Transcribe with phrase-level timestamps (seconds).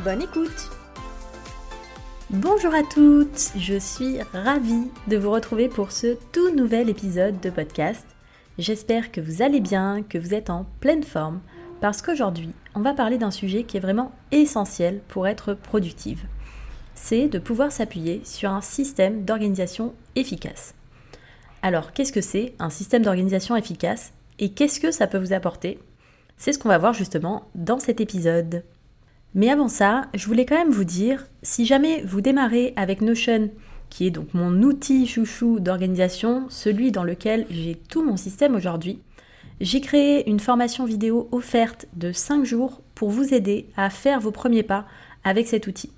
[0.00, 0.70] Bonne écoute
[2.30, 7.50] Bonjour à toutes, je suis ravie de vous retrouver pour ce tout nouvel épisode de
[7.50, 8.04] podcast.
[8.58, 11.40] J'espère que vous allez bien, que vous êtes en pleine forme,
[11.80, 16.24] parce qu'aujourd'hui, on va parler d'un sujet qui est vraiment essentiel pour être productive.
[16.94, 20.74] C'est de pouvoir s'appuyer sur un système d'organisation efficace.
[21.60, 25.78] Alors, qu'est-ce que c'est un système d'organisation efficace et qu'est-ce que ça peut vous apporter?
[26.38, 28.64] C'est ce qu'on va voir justement dans cet épisode.
[29.34, 33.50] Mais avant ça, je voulais quand même vous dire, si jamais vous démarrez avec Notion,
[33.88, 39.00] qui est donc mon outil chouchou d'organisation, celui dans lequel j'ai tout mon système aujourd'hui,
[39.60, 44.32] j'ai créé une formation vidéo offerte de 5 jours pour vous aider à faire vos
[44.32, 44.86] premiers pas
[45.24, 45.92] avec cet outil.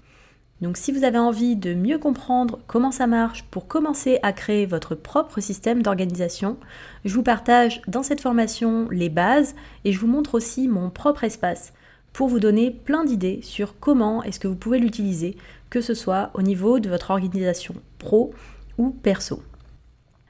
[0.60, 4.66] Donc si vous avez envie de mieux comprendre comment ça marche pour commencer à créer
[4.66, 6.56] votre propre système d'organisation,
[7.04, 11.24] je vous partage dans cette formation les bases et je vous montre aussi mon propre
[11.24, 11.72] espace
[12.14, 15.36] pour vous donner plein d'idées sur comment est-ce que vous pouvez l'utiliser,
[15.68, 18.32] que ce soit au niveau de votre organisation pro
[18.78, 19.42] ou perso.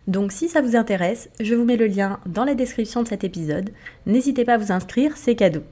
[0.09, 3.23] Donc si ça vous intéresse, je vous mets le lien dans la description de cet
[3.23, 3.71] épisode.
[4.07, 5.63] N'hésitez pas à vous inscrire, c'est cadeau.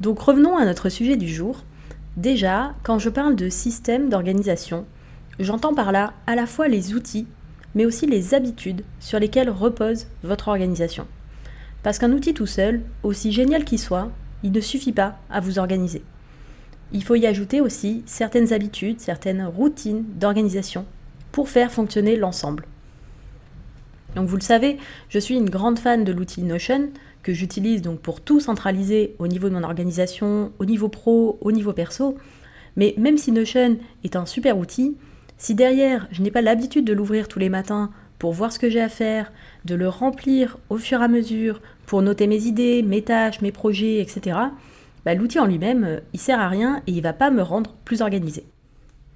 [0.00, 1.64] Donc revenons à notre sujet du jour.
[2.18, 4.84] Déjà, quand je parle de système d'organisation,
[5.38, 7.26] j'entends par là à la fois les outils,
[7.74, 11.06] mais aussi les habitudes sur lesquelles repose votre organisation.
[11.82, 14.10] Parce qu'un outil tout seul, aussi génial qu'il soit,
[14.42, 16.02] il ne suffit pas à vous organiser.
[16.92, 20.84] Il faut y ajouter aussi certaines habitudes, certaines routines d'organisation
[21.30, 22.66] pour faire fonctionner l'ensemble.
[24.14, 24.76] Donc vous le savez,
[25.08, 26.90] je suis une grande fan de l'outil Notion,
[27.22, 31.52] que j'utilise donc pour tout centraliser au niveau de mon organisation, au niveau pro, au
[31.52, 32.16] niveau perso.
[32.76, 34.96] Mais même si Notion est un super outil,
[35.38, 37.90] si derrière je n'ai pas l'habitude de l'ouvrir tous les matins
[38.22, 39.32] pour voir ce que j'ai à faire,
[39.64, 43.50] de le remplir au fur et à mesure pour noter mes idées, mes tâches, mes
[43.50, 44.38] projets, etc.,
[45.04, 48.00] bah, l'outil en lui-même, il sert à rien et il va pas me rendre plus
[48.00, 48.44] organisé.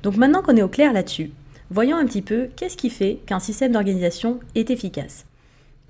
[0.03, 1.31] Donc maintenant qu'on est au clair là-dessus,
[1.71, 5.25] voyons un petit peu qu'est-ce qui fait qu'un système d'organisation est efficace.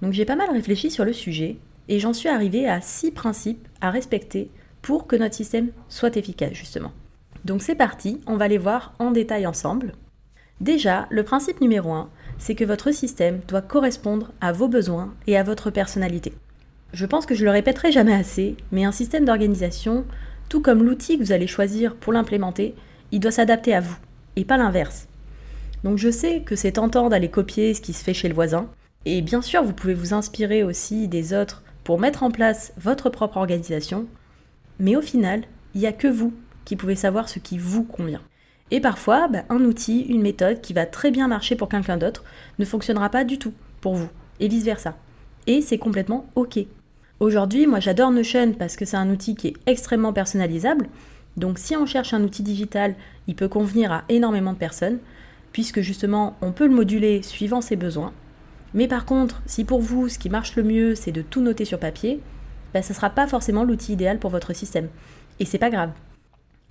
[0.02, 1.56] Donc j'ai pas mal réfléchi sur le sujet
[1.88, 4.50] et j'en suis arrivée à six principes à respecter
[4.82, 6.92] pour que notre système soit efficace, justement.
[7.46, 9.94] Donc c'est parti, on va les voir en détail ensemble.
[10.60, 15.36] Déjà, le principe numéro un, c'est que votre système doit correspondre à vos besoins et
[15.36, 16.32] à votre personnalité.
[16.92, 20.04] Je pense que je le répéterai jamais assez, mais un système d'organisation,
[20.48, 22.74] tout comme l'outil que vous allez choisir pour l'implémenter,
[23.12, 23.96] il doit s'adapter à vous,
[24.36, 25.08] et pas l'inverse.
[25.84, 28.68] Donc je sais que c'est tentant d'aller copier ce qui se fait chez le voisin,
[29.04, 33.10] et bien sûr vous pouvez vous inspirer aussi des autres pour mettre en place votre
[33.10, 34.06] propre organisation,
[34.78, 35.42] mais au final,
[35.74, 36.32] il n'y a que vous
[36.64, 38.22] qui pouvez savoir ce qui vous convient.
[38.70, 42.24] Et parfois, bah, un outil, une méthode qui va très bien marcher pour quelqu'un d'autre
[42.58, 44.08] ne fonctionnera pas du tout pour vous,
[44.40, 44.96] et vice-versa.
[45.46, 46.58] Et c'est complètement OK.
[47.20, 50.88] Aujourd'hui, moi j'adore Notion parce que c'est un outil qui est extrêmement personnalisable.
[51.36, 52.94] Donc si on cherche un outil digital,
[53.26, 54.98] il peut convenir à énormément de personnes,
[55.52, 58.12] puisque justement on peut le moduler suivant ses besoins.
[58.74, 61.64] Mais par contre, si pour vous, ce qui marche le mieux, c'est de tout noter
[61.64, 62.20] sur papier,
[62.74, 64.88] bah, ce ne sera pas forcément l'outil idéal pour votre système.
[65.38, 65.92] Et c'est pas grave.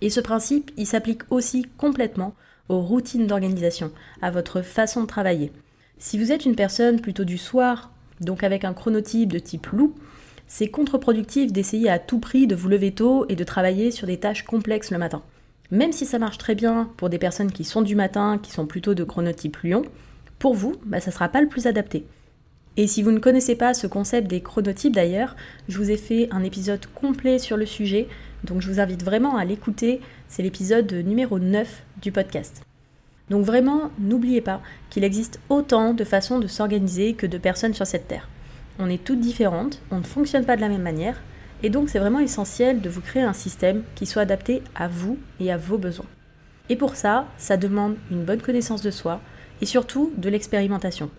[0.02, 2.36] Et ce principe, il s'applique aussi complètement
[2.70, 3.92] aux routines d'organisation,
[4.22, 5.52] à votre façon de travailler.
[5.98, 7.92] Si vous êtes une personne plutôt du soir,
[8.22, 9.96] donc avec un chronotype de type loup,
[10.48, 14.18] c'est contre-productif d'essayer à tout prix de vous lever tôt et de travailler sur des
[14.18, 15.24] tâches complexes le matin.
[15.72, 18.68] Même si ça marche très bien pour des personnes qui sont du matin, qui sont
[18.68, 19.84] plutôt de chronotype lion,
[20.38, 22.06] pour vous, bah, ça ne sera pas le plus adapté.
[22.78, 25.36] Et si vous ne connaissez pas ce concept des chronotypes d'ailleurs,
[25.70, 28.08] je vous ai fait un épisode complet sur le sujet,
[28.46, 32.64] donc je vous invite vraiment à l'écouter, c'est l'épisode numéro 9 du podcast.
[33.30, 37.88] Donc vraiment, n'oubliez pas qu'il existe autant de façons de s'organiser que de personnes sur
[37.88, 38.30] cette terre.
[38.80, 41.22] On est toutes différentes, on ne fonctionne pas de la même manière,
[41.64, 45.18] et donc c'est vraiment essentiel de vous créer un système qui soit adapté à vous
[45.40, 46.06] et à vos besoins.
[46.70, 49.22] Et pour ça, ça demande une bonne connaissance de soi,
[49.62, 51.10] et surtout de l'expérimentation.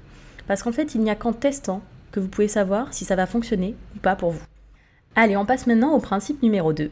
[0.47, 1.83] Parce qu'en fait, il n'y a qu'en testant
[2.13, 4.45] que vous pouvez savoir si ça va fonctionner ou pas pour vous.
[5.15, 6.91] Allez, on passe maintenant au principe numéro 2.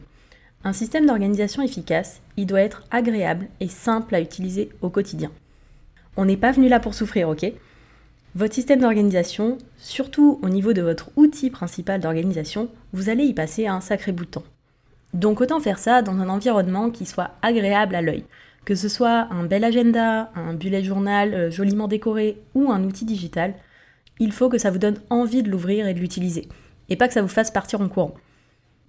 [0.65, 5.29] Un système d'organisation efficace, il doit être agréable et simple à utiliser au quotidien.
[6.17, 7.45] On n'est pas venu là pour souffrir, ok?
[8.33, 13.67] Votre système d'organisation, surtout au niveau de votre outil principal d'organisation, vous allez y passer
[13.67, 14.43] un sacré bout de temps.
[15.13, 18.25] Donc autant faire ça dans un environnement qui soit agréable à l'œil.
[18.65, 23.05] Que ce soit un bel agenda, un bullet journal euh, joliment décoré ou un outil
[23.05, 23.53] digital,
[24.17, 26.49] il faut que ça vous donne envie de l'ouvrir et de l'utiliser.
[26.89, 28.15] Et pas que ça vous fasse partir en courant.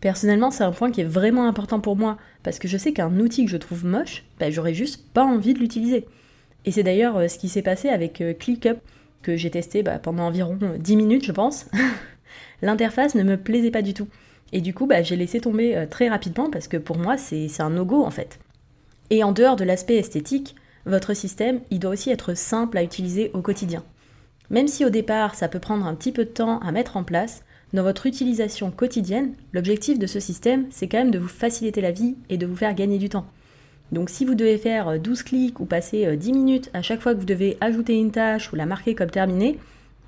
[0.01, 3.19] Personnellement, c'est un point qui est vraiment important pour moi, parce que je sais qu'un
[3.19, 6.07] outil que je trouve moche, bah, j'aurais juste pas envie de l'utiliser.
[6.65, 8.79] Et c'est d'ailleurs euh, ce qui s'est passé avec euh, ClickUp,
[9.23, 11.67] que j'ai testé bah, pendant environ 10 minutes, je pense.
[12.63, 14.09] L'interface ne me plaisait pas du tout.
[14.53, 17.71] Et du coup, bah, j'ai laissé tomber très rapidement, parce que pour moi, c'est un
[17.71, 18.39] no-go en fait.
[19.11, 20.55] Et en dehors de l'aspect esthétique,
[20.85, 23.83] votre système, il doit aussi être simple à utiliser au quotidien.
[24.51, 27.03] Même si au départ, ça peut prendre un petit peu de temps à mettre en
[27.05, 27.43] place,
[27.77, 31.93] dans votre utilisation quotidienne, l'objectif de ce système, c'est quand même de vous faciliter la
[31.93, 33.27] vie et de vous faire gagner du temps.
[33.93, 37.21] Donc si vous devez faire 12 clics ou passer 10 minutes à chaque fois que
[37.21, 39.59] vous devez ajouter une tâche ou la marquer comme terminée,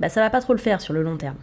[0.01, 1.37] bah ça va pas trop le faire sur le long terme.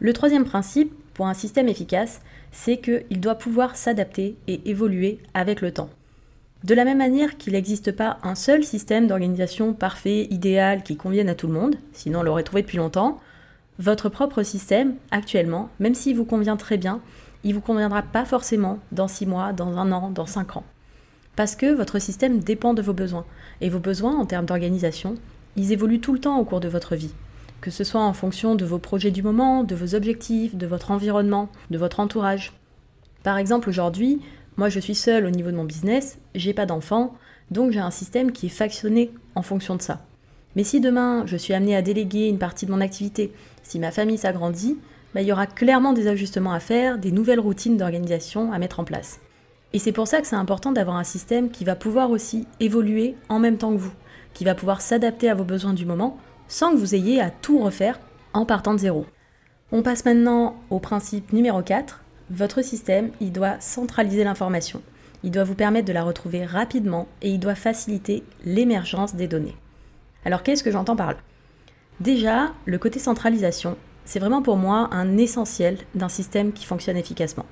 [0.00, 2.20] Le troisième principe pour un système efficace,
[2.52, 5.88] c'est qu'il doit pouvoir s'adapter et évoluer avec le temps.
[6.62, 11.28] De la même manière qu'il n'existe pas un seul système d'organisation parfait, idéal, qui convienne
[11.28, 13.20] à tout le monde, sinon on l'aurait trouvé depuis longtemps,
[13.78, 17.00] votre propre système, actuellement, même s'il vous convient très bien,
[17.42, 20.64] il vous conviendra pas forcément dans 6 mois, dans un an, dans 5 ans.
[21.36, 23.26] Parce que votre système dépend de vos besoins.
[23.60, 25.16] Et vos besoins, en termes d'organisation,
[25.56, 27.12] ils évoluent tout le temps au cours de votre vie.
[27.60, 30.90] Que ce soit en fonction de vos projets du moment, de vos objectifs, de votre
[30.90, 32.52] environnement, de votre entourage.
[33.24, 34.20] Par exemple, aujourd'hui,
[34.56, 37.14] moi, je suis seule au niveau de mon business, j'ai pas d'enfants,
[37.50, 40.04] donc j'ai un système qui est factionné en fonction de ça.
[40.56, 43.32] Mais si demain je suis amenée à déléguer une partie de mon activité,
[43.64, 44.78] si ma famille s'agrandit,
[45.14, 48.78] bah, il y aura clairement des ajustements à faire, des nouvelles routines d'organisation à mettre
[48.78, 49.20] en place.
[49.72, 53.16] Et c'est pour ça que c'est important d'avoir un système qui va pouvoir aussi évoluer
[53.28, 53.92] en même temps que vous,
[54.32, 56.16] qui va pouvoir s'adapter à vos besoins du moment
[56.46, 57.98] sans que vous ayez à tout refaire
[58.32, 59.06] en partant de zéro.
[59.72, 64.82] On passe maintenant au principe numéro 4, votre système, il doit centraliser l'information.
[65.24, 69.56] Il doit vous permettre de la retrouver rapidement et il doit faciliter l'émergence des données.
[70.24, 71.16] Alors qu'est-ce que j'entends par là?
[72.00, 77.46] Déjà, le côté centralisation, c'est vraiment pour moi un essentiel d'un système qui fonctionne efficacement.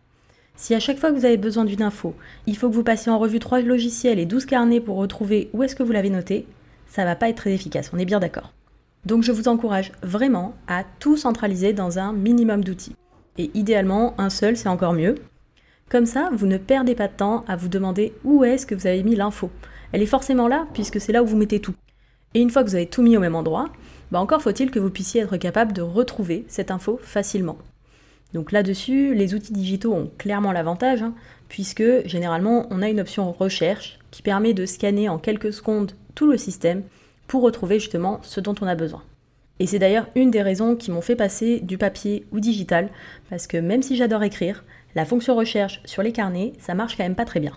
[0.56, 2.15] Si à chaque fois que vous avez besoin d'une info,
[2.47, 5.62] il faut que vous passiez en revue trois logiciels et 12 carnets pour retrouver où
[5.62, 6.47] est-ce que vous l'avez noté,
[6.87, 8.53] ça va pas être très efficace, on est bien d'accord.
[9.06, 12.97] Donc je vous encourage vraiment à tout centraliser dans un minimum d'outils.
[13.39, 15.15] Et idéalement, un seul, c'est encore mieux.
[15.89, 18.87] Comme ça, vous ne perdez pas de temps à vous demander où est-ce que vous
[18.87, 19.50] avez mis l'info.
[19.93, 21.75] Elle est forcément là, puisque c'est là où vous mettez tout.
[22.35, 23.71] Et une fois que vous avez tout mis au même endroit,
[24.12, 27.56] bah encore faut-il que vous puissiez être capable de retrouver cette info facilement.
[28.35, 31.14] Donc là-dessus, les outils digitaux ont clairement l'avantage, hein,
[31.49, 36.31] puisque généralement on a une option recherche qui permet de scanner en quelques secondes tout
[36.31, 36.82] le système
[37.26, 39.03] pour retrouver justement ce dont on a besoin.
[39.61, 42.91] Et c'est d'ailleurs une des raisons qui m'ont fait passer du papier ou digital,
[43.31, 44.62] parce que même si j'adore écrire,
[44.94, 47.56] la fonction recherche sur les carnets, ça marche quand même pas très bien.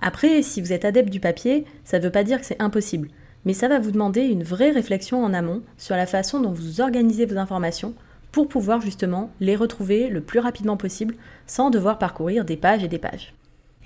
[0.00, 3.10] Après, si vous êtes adepte du papier, ça ne veut pas dire que c'est impossible,
[3.46, 6.82] mais ça va vous demander une vraie réflexion en amont sur la façon dont vous
[6.82, 7.94] organisez vos informations
[8.32, 11.14] pour pouvoir justement les retrouver le plus rapidement possible
[11.46, 13.32] sans devoir parcourir des pages et des pages.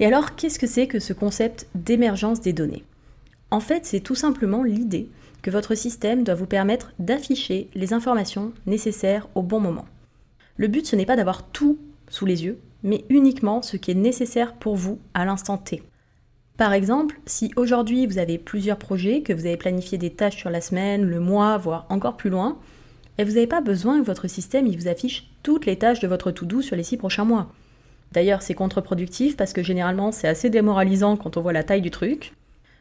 [0.01, 2.85] Et alors, qu'est-ce que c'est que ce concept d'émergence des données?
[3.51, 5.11] En fait, c'est tout simplement l'idée
[5.43, 9.85] que votre système doit vous permettre d'afficher les informations nécessaires au bon moment.
[10.57, 13.95] Le but, ce n'est pas d'avoir tout sous les yeux, mais uniquement ce qui est
[13.95, 15.83] nécessaire pour vous à l'instant T.
[16.61, 20.51] Par exemple, si aujourd'hui vous avez plusieurs projets, que vous avez planifié des tâches sur
[20.51, 22.59] la semaine, le mois, voire encore plus loin,
[23.17, 26.07] et vous n'avez pas besoin que votre système il vous affiche toutes les tâches de
[26.07, 27.51] votre to-do sur les six prochains mois.
[28.13, 31.91] D'ailleurs, c'est contre-productif parce que généralement c'est assez démoralisant quand on voit la taille du
[31.91, 32.35] truc.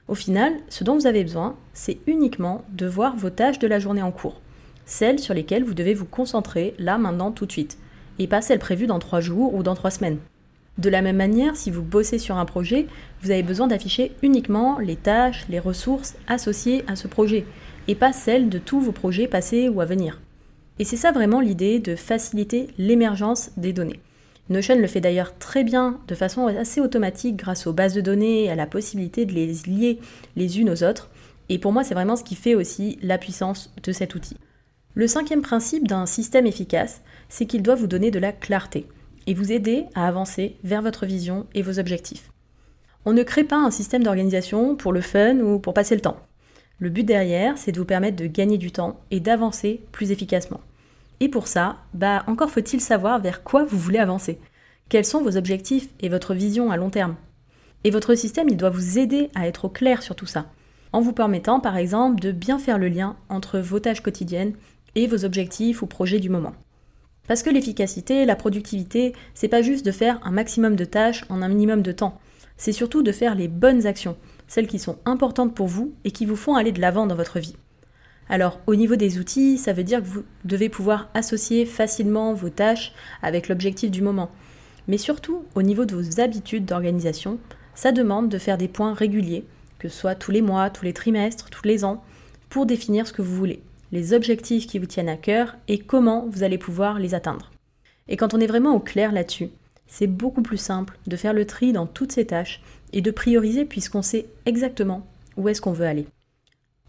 [0.09, 3.79] Au final, ce dont vous avez besoin, c'est uniquement de voir vos tâches de la
[3.79, 4.41] journée en cours,
[4.85, 7.77] celles sur lesquelles vous devez vous concentrer là, maintenant, tout de suite,
[8.17, 10.17] et pas celles prévues dans trois jours ou dans trois semaines.
[10.79, 12.87] De la même manière, si vous bossez sur un projet,
[13.21, 17.45] vous avez besoin d'afficher uniquement les tâches, les ressources associées à ce projet,
[17.89, 20.21] et pas celles de tous vos projets passés ou à venir.
[20.79, 23.99] Et c'est ça vraiment l'idée de faciliter l'émergence des données.
[24.47, 28.45] Notion le fait d'ailleurs très bien de façon assez automatique grâce aux bases de données
[28.45, 29.99] et à la possibilité de les lier
[30.37, 31.09] les unes aux autres.
[31.49, 34.37] Et pour moi, c'est vraiment ce qui fait aussi la puissance de cet outil.
[34.93, 38.87] Le cinquième principe d'un système efficace, c'est qu'il doit vous donner de la clarté
[39.29, 42.31] et vous aider à avancer vers votre vision et vos objectifs.
[43.05, 46.17] On ne crée pas un système d'organisation pour le fun ou pour passer le temps.
[46.79, 50.61] Le but derrière, c'est de vous permettre de gagner du temps et d'avancer plus efficacement.
[51.19, 54.39] Et pour ça, bah encore faut-il savoir vers quoi vous voulez avancer.
[54.89, 57.15] Quels sont vos objectifs et votre vision à long terme?
[57.83, 60.47] Et votre système, il doit vous aider à être au clair sur tout ça,
[60.91, 64.53] en vous permettant par exemple de bien faire le lien entre vos tâches quotidiennes
[64.95, 66.55] et vos objectifs ou projets du moment.
[67.29, 71.43] Parce que l'efficacité, la productivité, c'est pas juste de faire un maximum de tâches en
[71.43, 72.19] un minimum de temps.
[72.57, 74.17] C'est surtout de faire les bonnes actions,
[74.47, 77.37] celles qui sont importantes pour vous et qui vous font aller de l'avant dans votre
[77.37, 77.55] vie.
[78.29, 82.49] Alors, au niveau des outils, ça veut dire que vous devez pouvoir associer facilement vos
[82.49, 84.31] tâches avec l'objectif du moment.
[84.87, 87.37] Mais surtout, au niveau de vos habitudes d'organisation,
[87.75, 89.45] ça demande de faire des points réguliers,
[89.77, 92.03] que ce soit tous les mois, tous les trimestres, tous les ans,
[92.49, 96.27] pour définir ce que vous voulez, les objectifs qui vous tiennent à cœur et comment
[96.29, 97.51] vous allez pouvoir les atteindre.
[98.07, 99.49] Et quand on est vraiment au clair là-dessus,
[99.87, 102.61] c'est beaucoup plus simple de faire le tri dans toutes ces tâches
[102.93, 106.07] et de prioriser puisqu'on sait exactement où est-ce qu'on veut aller.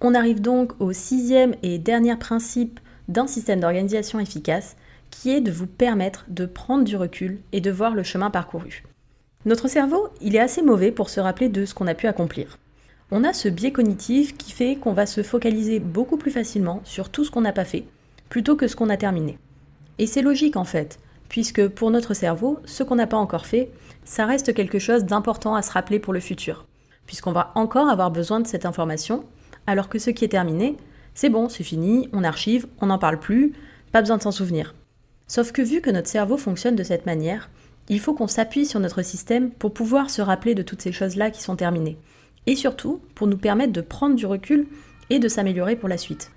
[0.00, 4.76] On arrive donc au sixième et dernier principe d'un système d'organisation efficace
[5.10, 8.84] qui est de vous permettre de prendre du recul et de voir le chemin parcouru.
[9.44, 12.58] Notre cerveau, il est assez mauvais pour se rappeler de ce qu'on a pu accomplir.
[13.12, 17.08] On a ce biais cognitif qui fait qu'on va se focaliser beaucoup plus facilement sur
[17.08, 17.84] tout ce qu'on n'a pas fait,
[18.28, 19.36] plutôt que ce qu'on a terminé.
[19.98, 23.70] Et c'est logique en fait, puisque pour notre cerveau, ce qu'on n'a pas encore fait,
[24.04, 26.66] ça reste quelque chose d'important à se rappeler pour le futur,
[27.06, 29.24] puisqu'on va encore avoir besoin de cette information,
[29.66, 30.76] alors que ce qui est terminé,
[31.12, 33.54] c'est bon, c'est fini, on archive, on n'en parle plus,
[33.90, 34.72] pas besoin de s'en souvenir.
[35.26, 37.50] Sauf que vu que notre cerveau fonctionne de cette manière,
[37.88, 41.32] il faut qu'on s'appuie sur notre système pour pouvoir se rappeler de toutes ces choses-là
[41.32, 41.98] qui sont terminées
[42.46, 44.66] et surtout pour nous permettre de prendre du recul
[45.10, 46.30] et de s'améliorer pour la suite.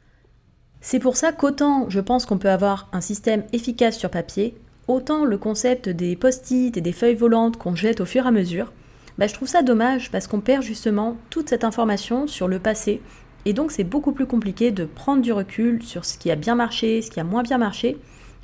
[0.82, 4.56] C'est pour ça qu'autant je pense qu'on peut avoir un système efficace sur papier,
[4.88, 8.32] autant le concept des post-it et des feuilles volantes qu'on jette au fur et à
[8.32, 8.74] mesure,
[9.18, 13.02] bah, je trouve ça dommage parce qu'on perd justement toute cette information sur le passé
[13.46, 16.56] et donc c'est beaucoup plus compliqué de prendre du recul sur ce qui a bien
[16.56, 17.98] marché, ce qui a moins bien marché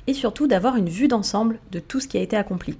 [0.06, 2.78] et surtout d'avoir une vue d'ensemble de tout ce qui a été accompli.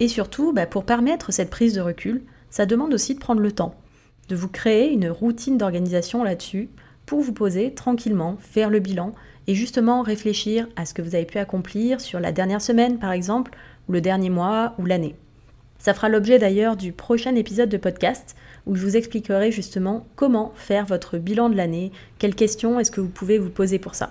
[0.00, 3.52] Et surtout, bah, pour permettre cette prise de recul, ça demande aussi de prendre le
[3.52, 3.74] temps
[4.28, 6.68] de vous créer une routine d'organisation là-dessus
[7.06, 9.14] pour vous poser tranquillement, faire le bilan
[9.46, 13.12] et justement réfléchir à ce que vous avez pu accomplir sur la dernière semaine par
[13.12, 13.52] exemple,
[13.88, 15.14] ou le dernier mois ou l'année.
[15.78, 20.52] Ça fera l'objet d'ailleurs du prochain épisode de podcast où je vous expliquerai justement comment
[20.56, 24.10] faire votre bilan de l'année, quelles questions est-ce que vous pouvez vous poser pour ça.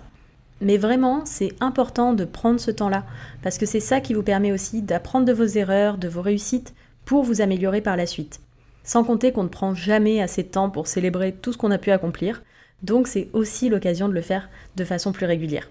[0.62, 3.04] Mais vraiment, c'est important de prendre ce temps-là
[3.42, 6.76] parce que c'est ça qui vous permet aussi d'apprendre de vos erreurs, de vos réussites
[7.06, 8.43] pour vous améliorer par la suite.
[8.84, 11.78] Sans compter qu'on ne prend jamais assez de temps pour célébrer tout ce qu'on a
[11.78, 12.44] pu accomplir,
[12.82, 15.70] donc c'est aussi l'occasion de le faire de façon plus régulière.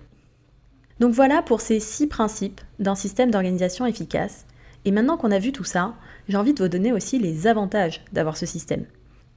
[0.99, 4.47] Donc voilà pour ces six principes d'un système d'organisation efficace.
[4.85, 5.95] Et maintenant qu'on a vu tout ça,
[6.28, 8.85] j'ai envie de vous donner aussi les avantages d'avoir ce système.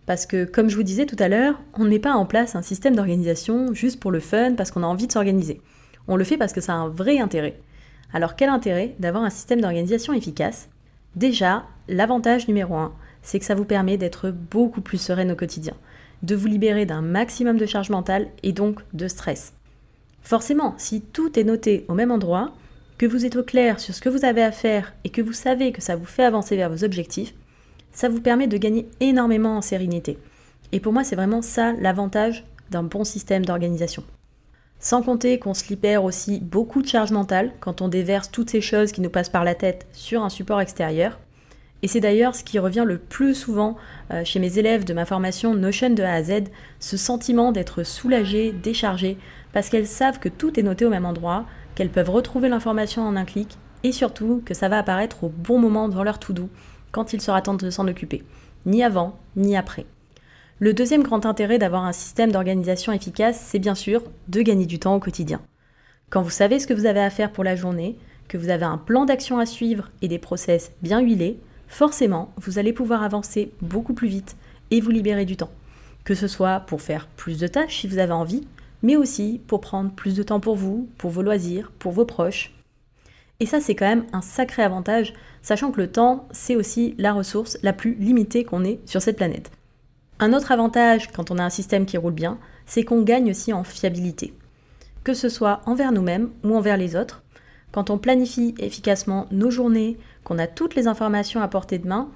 [0.05, 2.55] Parce que, comme je vous disais tout à l'heure, on ne met pas en place
[2.55, 5.61] un système d'organisation juste pour le fun, parce qu'on a envie de s'organiser.
[6.07, 7.59] On le fait parce que ça a un vrai intérêt.
[8.13, 10.69] Alors quel intérêt d'avoir un système d'organisation efficace?
[11.15, 12.93] Déjà, l'avantage numéro un,
[13.25, 15.73] c'est que ça vous permet d'être beaucoup plus sereine au quotidien,
[16.23, 19.53] de vous libérer d'un maximum de charge mentale et donc de stress.
[20.21, 22.53] Forcément, si tout est noté au même endroit,
[22.97, 25.33] que vous êtes au clair sur ce que vous avez à faire et que vous
[25.33, 27.33] savez que ça vous fait avancer vers vos objectifs,
[27.91, 30.17] ça vous permet de gagner énormément en sérénité.
[30.71, 34.03] Et pour moi, c'est vraiment ça l'avantage d'un bon système d'organisation.
[34.79, 38.61] Sans compter qu'on se libère aussi beaucoup de charge mentale quand on déverse toutes ces
[38.61, 41.19] choses qui nous passent par la tête sur un support extérieur.
[41.83, 43.75] Et c'est d'ailleurs ce qui revient le plus souvent
[44.11, 46.45] euh, chez mes élèves de ma formation Notion de A à Z,
[46.79, 49.17] ce sentiment d'être soulagé, déchargé,
[49.53, 53.15] parce qu'elles savent que tout est noté au même endroit, qu'elles peuvent retrouver l'information en
[53.15, 56.49] un clic, et surtout que ça va apparaître au bon moment dans leur to-do,
[56.91, 58.23] quand il sera temps de s'en occuper,
[58.65, 59.85] ni avant, ni après.
[60.59, 64.79] Le deuxième grand intérêt d'avoir un système d'organisation efficace, c'est bien sûr de gagner du
[64.79, 65.41] temps au quotidien.
[66.09, 67.97] Quand vous savez ce que vous avez à faire pour la journée,
[68.29, 72.59] que vous avez un plan d'action à suivre et des process bien huilés, forcément, vous
[72.59, 74.35] allez pouvoir avancer beaucoup plus vite
[74.71, 75.51] et vous libérer du temps.
[76.03, 78.47] Que ce soit pour faire plus de tâches si vous avez envie,
[78.83, 82.53] mais aussi pour prendre plus de temps pour vous, pour vos loisirs, pour vos proches.
[83.39, 87.11] Et ça, c'est quand même un sacré avantage, sachant que le temps, c'est aussi la
[87.11, 89.51] ressource la plus limitée qu'on ait sur cette planète.
[90.19, 93.51] Un autre avantage quand on a un système qui roule bien, c'est qu'on gagne aussi
[93.51, 94.33] en fiabilité.
[95.03, 97.23] Que ce soit envers nous-mêmes ou envers les autres,
[97.75, 102.07] quand on planifie efficacement nos journées, qu'on a toutes les informations à portée de main,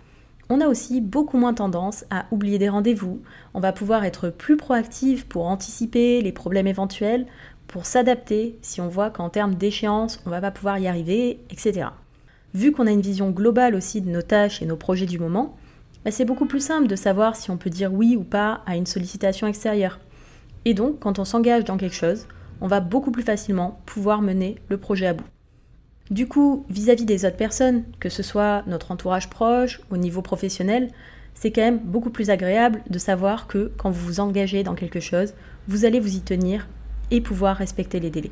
[0.49, 3.19] on a aussi beaucoup moins tendance à oublier des rendez-vous.
[3.53, 7.25] On va pouvoir être plus proactif pour anticiper les problèmes éventuels,
[7.67, 11.89] pour s'adapter si on voit qu'en termes d'échéance, on va pas pouvoir y arriver, etc.
[12.53, 15.57] Vu qu'on a une vision globale aussi de nos tâches et nos projets du moment,
[16.05, 18.77] bah, c'est beaucoup plus simple de savoir si on peut dire oui ou pas à
[18.77, 19.99] une sollicitation extérieure.
[20.63, 22.27] Et donc, quand on s'engage dans quelque chose,
[22.61, 25.25] on va beaucoup plus facilement pouvoir mener le projet à bout.
[26.09, 30.89] Du coup, vis-à-vis des autres personnes, que ce soit notre entourage proche, au niveau professionnel,
[31.35, 34.99] c'est quand même beaucoup plus agréable de savoir que quand vous vous engagez dans quelque
[34.99, 35.33] chose,
[35.67, 36.67] vous allez vous y tenir
[37.11, 38.31] et pouvoir respecter les délais.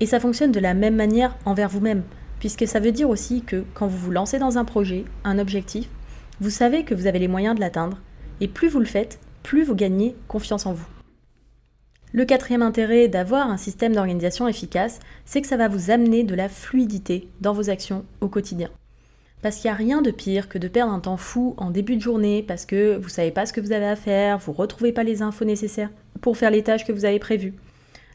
[0.00, 2.02] Et ça fonctionne de la même manière envers vous-même,
[2.38, 5.88] puisque ça veut dire aussi que quand vous vous lancez dans un projet, un objectif,
[6.40, 7.98] vous savez que vous avez les moyens de l'atteindre,
[8.40, 10.86] et plus vous le faites, plus vous gagnez confiance en vous.
[12.14, 16.34] Le quatrième intérêt d'avoir un système d'organisation efficace, c'est que ça va vous amener de
[16.34, 18.68] la fluidité dans vos actions au quotidien.
[19.40, 21.96] Parce qu'il n'y a rien de pire que de perdre un temps fou en début
[21.96, 24.52] de journée parce que vous ne savez pas ce que vous avez à faire, vous
[24.52, 25.88] ne retrouvez pas les infos nécessaires
[26.20, 27.54] pour faire les tâches que vous avez prévues.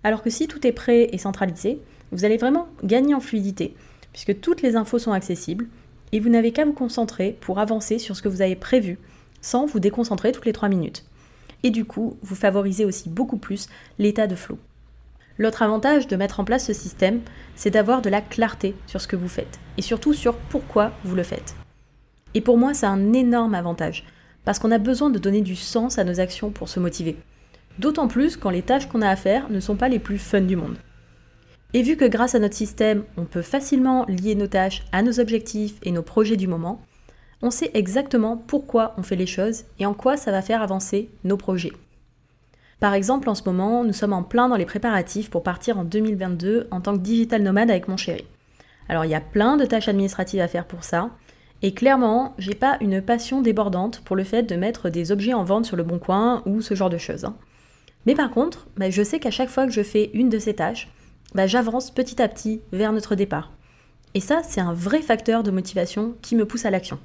[0.03, 3.75] Alors que si tout est prêt et centralisé, vous allez vraiment gagner en fluidité,
[4.13, 5.67] puisque toutes les infos sont accessibles,
[6.11, 8.99] et vous n'avez qu'à vous concentrer pour avancer sur ce que vous avez prévu,
[9.41, 11.03] sans vous déconcentrer toutes les 3 minutes
[11.63, 13.67] et du coup, vous favorisez aussi beaucoup plus
[13.99, 14.57] l'état de flow.
[15.37, 17.21] L'autre avantage de mettre en place ce système,
[17.55, 21.15] c'est d'avoir de la clarté sur ce que vous faites, et surtout sur pourquoi vous
[21.15, 21.55] le faites.
[22.33, 24.03] Et pour moi, c'est un énorme avantage,
[24.45, 27.17] parce qu'on a besoin de donner du sens à nos actions pour se motiver.
[27.79, 30.41] D'autant plus quand les tâches qu'on a à faire ne sont pas les plus fun
[30.41, 30.77] du monde.
[31.73, 35.19] Et vu que grâce à notre système, on peut facilement lier nos tâches à nos
[35.19, 36.81] objectifs et nos projets du moment,
[37.41, 41.09] on sait exactement pourquoi on fait les choses et en quoi ça va faire avancer
[41.23, 41.73] nos projets.
[42.79, 45.83] Par exemple, en ce moment, nous sommes en plein dans les préparatifs pour partir en
[45.83, 48.25] 2022 en tant que digital nomade avec mon chéri.
[48.89, 51.11] Alors il y a plein de tâches administratives à faire pour ça,
[51.63, 55.43] et clairement, j'ai pas une passion débordante pour le fait de mettre des objets en
[55.43, 57.25] vente sur le bon coin ou ce genre de choses.
[57.25, 57.35] Hein.
[58.05, 60.53] Mais par contre, bah, je sais qu'à chaque fois que je fais une de ces
[60.53, 60.87] tâches,
[61.33, 63.51] bah, j'avance petit à petit vers notre départ.
[64.13, 66.99] Et ça, c'est un vrai facteur de motivation qui me pousse à l'action.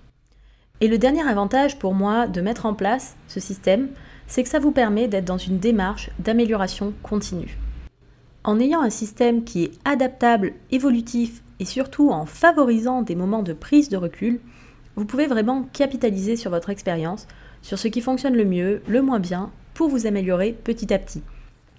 [0.81, 3.89] Et le dernier avantage pour moi de mettre en place ce système,
[4.27, 7.59] c'est que ça vous permet d'être dans une démarche d'amélioration continue.
[8.45, 13.53] En ayant un système qui est adaptable, évolutif et surtout en favorisant des moments de
[13.53, 14.41] prise de recul,
[14.97, 17.29] vous pouvez vraiment capitaliser sur votre expérience,
[17.63, 21.23] sur ce qui fonctionne le mieux, le moins bien, pour vous améliorer petit à petit.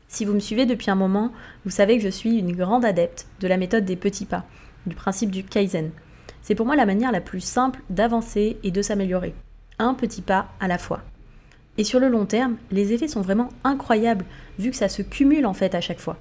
[0.07, 1.31] Si vous me suivez depuis un moment,
[1.65, 4.45] vous savez que je suis une grande adepte de la méthode des petits pas,
[4.85, 5.91] du principe du Kaizen.
[6.43, 9.33] C'est pour moi la manière la plus simple d'avancer et de s'améliorer.
[9.79, 11.01] Un petit pas à la fois.
[11.77, 14.25] Et sur le long terme, les effets sont vraiment incroyables
[14.59, 16.17] vu que ça se cumule en fait à chaque fois.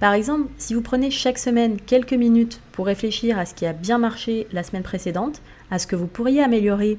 [0.00, 3.74] Par exemple, si vous prenez chaque semaine quelques minutes pour réfléchir à ce qui a
[3.74, 6.98] bien marché la semaine précédente, à ce que vous pourriez améliorer,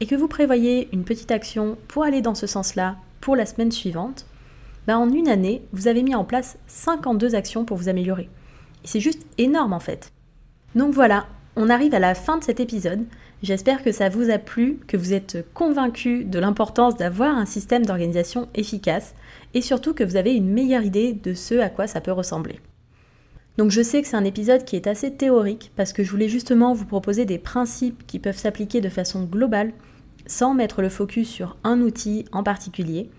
[0.00, 3.70] et que vous prévoyez une petite action pour aller dans ce sens-là pour la semaine
[3.70, 4.26] suivante,
[4.86, 8.28] ben en une année, vous avez mis en place 52 actions pour vous améliorer.
[8.82, 10.10] C'est juste énorme en fait.
[10.74, 13.04] Donc voilà, on arrive à la fin de cet épisode.
[13.42, 17.86] J'espère que ça vous a plu, que vous êtes convaincu de l'importance d'avoir un système
[17.86, 19.14] d'organisation efficace
[19.54, 22.60] et surtout que vous avez une meilleure idée de ce à quoi ça peut ressembler.
[23.56, 26.28] Donc je sais que c'est un épisode qui est assez théorique parce que je voulais
[26.28, 29.72] justement vous proposer des principes qui peuvent s'appliquer de façon globale
[30.26, 33.10] sans mettre le focus sur un outil en particulier.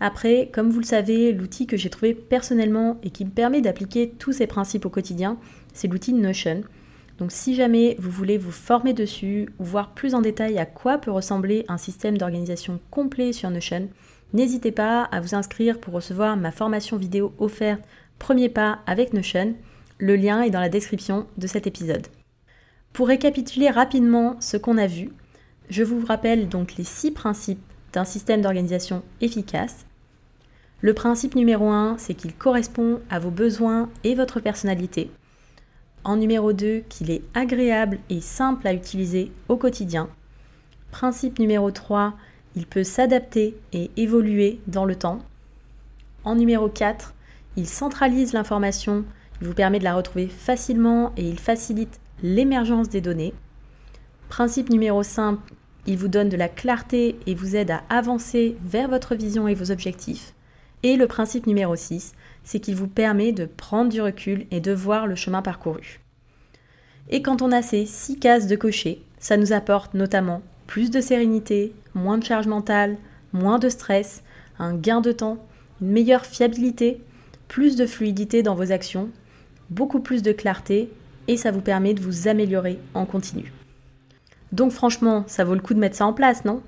[0.00, 4.12] Après, comme vous le savez, l'outil que j'ai trouvé personnellement et qui me permet d'appliquer
[4.18, 5.38] tous ces principes au quotidien,
[5.72, 6.62] c'est l'outil Notion.
[7.22, 10.98] Donc si jamais vous voulez vous former dessus ou voir plus en détail à quoi
[10.98, 13.88] peut ressembler un système d'organisation complet sur Notion,
[14.32, 17.80] n'hésitez pas à vous inscrire pour recevoir ma formation vidéo offerte
[18.18, 19.54] Premier pas avec Notion.
[19.98, 22.08] Le lien est dans la description de cet épisode.
[22.92, 25.12] Pour récapituler rapidement ce qu'on a vu,
[25.70, 29.86] je vous rappelle donc les six principes d'un système d'organisation efficace.
[30.80, 35.12] Le principe numéro 1, c'est qu'il correspond à vos besoins et votre personnalité.
[36.04, 40.08] En numéro 2, qu'il est agréable et simple à utiliser au quotidien.
[40.90, 42.14] Principe numéro 3,
[42.56, 45.20] il peut s'adapter et évoluer dans le temps.
[46.24, 47.14] En numéro 4,
[47.56, 49.04] il centralise l'information,
[49.40, 53.34] il vous permet de la retrouver facilement et il facilite l'émergence des données.
[54.28, 55.38] Principe numéro 5,
[55.86, 59.54] il vous donne de la clarté et vous aide à avancer vers votre vision et
[59.54, 60.34] vos objectifs.
[60.82, 62.12] Et le principe numéro 6,
[62.44, 66.00] c'est qu'il vous permet de prendre du recul et de voir le chemin parcouru.
[67.08, 71.00] Et quand on a ces six cases de cocher, ça nous apporte notamment plus de
[71.00, 72.96] sérénité, moins de charge mentale,
[73.32, 74.22] moins de stress,
[74.58, 75.38] un gain de temps,
[75.80, 77.00] une meilleure fiabilité,
[77.48, 79.10] plus de fluidité dans vos actions,
[79.70, 80.90] beaucoup plus de clarté
[81.28, 83.52] et ça vous permet de vous améliorer en continu.
[84.52, 86.62] Donc franchement, ça vaut le coup de mettre ça en place, non?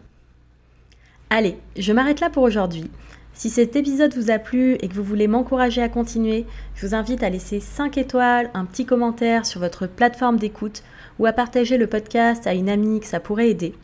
[1.30, 2.90] Allez, je m'arrête là pour aujourd'hui.
[3.34, 6.94] Si cet épisode vous a plu et que vous voulez m'encourager à continuer, je vous
[6.94, 10.84] invite à laisser 5 étoiles, un petit commentaire sur votre plateforme d'écoute
[11.18, 13.74] ou à partager le podcast à une amie que ça pourrait aider.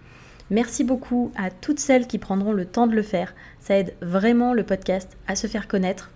[0.50, 3.34] Merci beaucoup à toutes celles qui prendront le temps de le faire.
[3.58, 6.10] Ça aide vraiment le podcast à se faire connaître.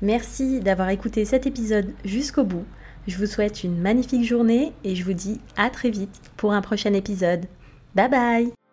[0.00, 2.64] Merci d'avoir écouté cet épisode jusqu'au bout.
[3.06, 6.62] Je vous souhaite une magnifique journée et je vous dis à très vite pour un
[6.62, 7.46] prochain épisode.
[7.94, 8.63] Bye bye